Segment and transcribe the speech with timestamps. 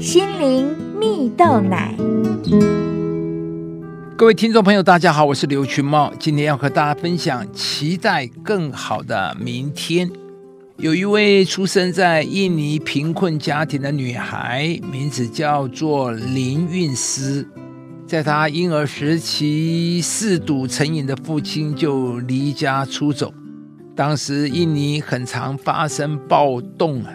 [0.00, 0.66] 心灵
[0.98, 1.94] 蜜豆奶。
[4.16, 10.10] 各位听众朋友，大家好，我是刘群茂，今天要和大家分享期待更好的明天。
[10.78, 17.46] 有一位出生在印尼贫困家庭的女孩，名字叫做林韵思。
[18.06, 23.34] 在她婴儿时期，嗜赌成瘾的父亲就离家出走。
[23.94, 27.12] 当时印尼很常发生暴动啊，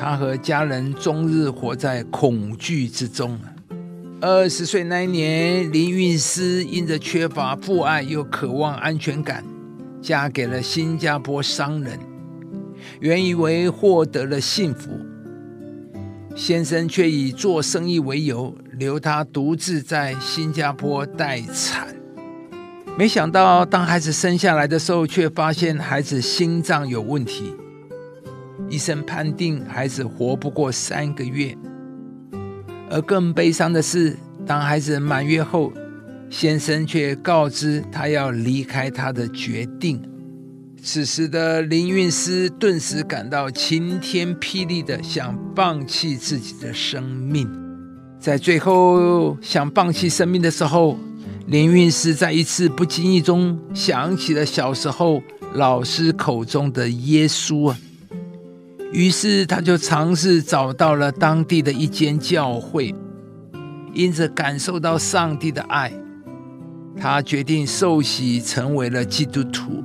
[0.00, 3.38] 他和家人终日活在恐惧之中。
[4.20, 9.44] 二十岁那一年，林韵思因着缺乏父爱又渴望安全感，
[10.00, 11.98] 嫁给了新加坡商人。
[13.00, 14.88] 原以为获得了幸福，
[16.34, 21.88] 先生却以做生意为由，留她独自在新加坡待产。
[22.96, 27.52] 没想到，当孩子生下来的时候，却发现孩子心脏有问题，
[28.68, 31.56] 医生判定孩子活不过三个月。
[32.90, 35.72] 而更悲伤的是，当孩子满月后，
[36.30, 40.02] 先生却告知他要离开他的决定。
[40.82, 47.50] 此时的林韵思顿时感到晴天霹雳的想放弃自己的生命。
[48.20, 50.96] 在最后想放弃生命的时候，
[51.46, 55.22] 林韵思在一次不经意中想起了小时候
[55.54, 57.78] 老师口中的耶稣啊。
[58.90, 62.94] 于是，他就尝试找到了当地的一间教会，
[63.92, 65.92] 因着感受到上帝的爱，
[66.96, 69.84] 他决定受洗成为了基督徒。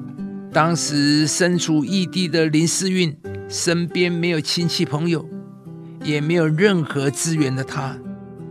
[0.54, 3.14] 当时身处异地的林思韵，
[3.50, 5.26] 身边没有亲戚朋友，
[6.02, 7.98] 也没有任何资源的他，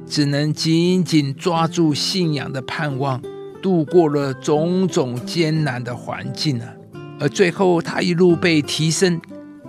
[0.06, 3.22] 只能紧紧抓住信仰的盼望，
[3.62, 6.66] 度过了种种艰难的环境啊。
[7.18, 9.18] 而最后，他一路被提升。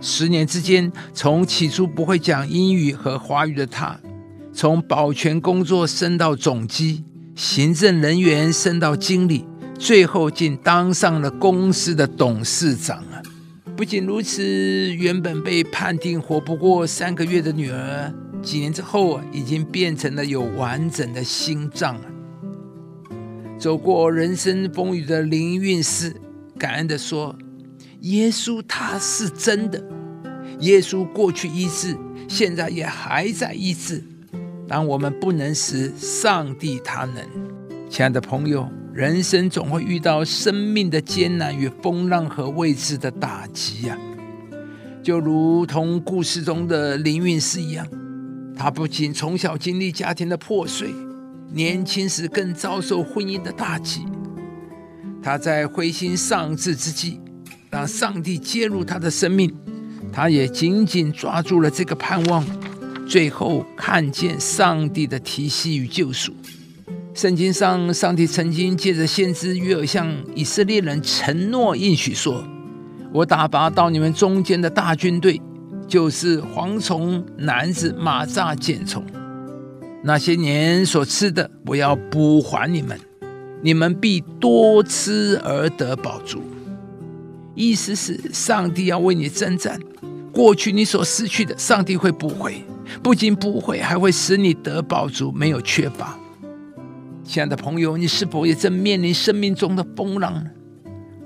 [0.05, 3.97] 十年之间，从起初不会讲英语和华语的他，
[4.51, 9.45] 从保全工作升到总机，行政人员升到经理，
[9.79, 13.23] 最后竟当上了公司的董事长啊！
[13.77, 14.43] 不仅如此，
[14.93, 22.05] 原本被判定活不过三个月的女儿，几年之后啊，已经变成了有完整的心脏啊！
[23.57, 26.13] 走过人生风雨的林韵思，
[26.59, 27.33] 感恩的说。
[28.01, 29.81] 耶稣他是真的，
[30.63, 31.97] 耶稣过去医治，
[32.29, 34.01] 现在也还在医治。
[34.65, 37.15] 当我们不能时，上帝他能。
[37.89, 43.97] 亲爱的朋友，人生总会遇到生命的艰难与风浪和未知的打击呀，
[45.03, 47.85] 就如同故事中的林韵思一样，
[48.55, 50.93] 他不仅从小经历家庭的破碎，
[51.51, 54.05] 年轻时更遭受婚姻的打击。
[55.21, 57.19] 他在灰心丧志之际。
[57.69, 59.51] 让上帝介入他的生命，
[60.13, 62.45] 他也紧紧抓住了这个盼望，
[63.07, 66.31] 最后看见上帝的提息与救赎。
[67.15, 72.43] 圣经上，上帝曾经借着先知约尔向以色列人承诺应许说
[73.11, 75.41] ：“我打拔到你们中间的大军队，
[75.87, 79.03] 就是蝗虫、男子、马蚱、茧虫，
[80.03, 82.99] 那些年所吃的，我要补还你们，
[83.61, 86.41] 你们必多吃而得饱足。”
[87.55, 89.79] 意思是，上帝要为你征战，
[90.31, 92.63] 过去你所失去的，上帝会补回，
[93.01, 96.17] 不仅补回，还会使你得饱足，没有缺乏。
[97.23, 100.49] 亲爱的朋友，你是否也正面临生命中的风浪呢？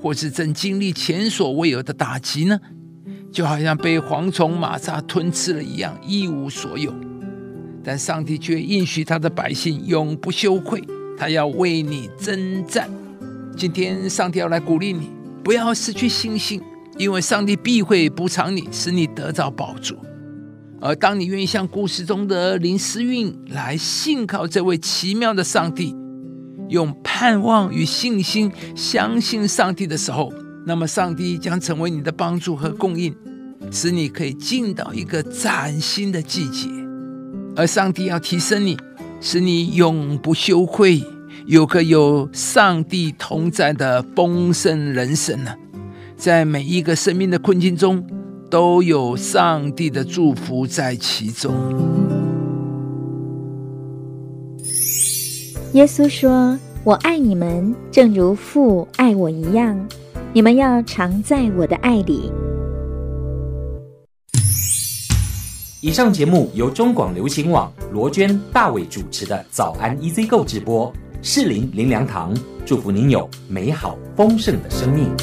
[0.02, 2.60] 或是正经历前所未有的打击呢？
[3.32, 6.94] 就好像被蝗虫、马蚱吞吃了一样，一无所有。
[7.84, 10.84] 但上帝却应许他的百姓永不羞愧，
[11.18, 12.90] 他要为你征战。
[13.56, 15.10] 今天，上帝要来鼓励你。
[15.48, 16.62] 不要失去信心，
[16.98, 19.96] 因为上帝必会补偿你，使你得到宝足。
[20.82, 25.96] 而当你愿意像故事中的林思韵来信靠这位奇妙的上帝，
[26.68, 30.34] 用盼望与信心相信上帝的时候，
[30.66, 33.16] 那么上帝将成为你的帮助和供应，
[33.72, 36.68] 使你可以进到一个崭新的季节。
[37.56, 38.78] 而上帝要提升你，
[39.22, 41.02] 使你永不羞愧。
[41.46, 45.56] 有个有上帝同在的丰盛人生呢，
[46.18, 48.04] 在每一个生命的困境中，
[48.50, 51.54] 都有上帝的祝福在其中。
[55.74, 59.78] 耶稣说：“我爱你们，正如父爱我一样，
[60.34, 62.32] 你们要常在我的爱里。”
[65.80, 70.92] 以上节目由中广流行网罗娟、大伟主持的《早安 EZ 购》直播。
[71.30, 72.34] 适林林良堂
[72.66, 75.14] 祝福您有美好丰盛的生命。